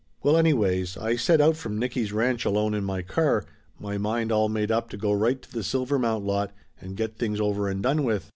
[0.23, 3.45] Well anyways, I set out from Nicky's ranch alone in my car,
[3.77, 7.39] my mind all made up to go right to the Silvermount lot and get things
[7.39, 8.27] over and done with.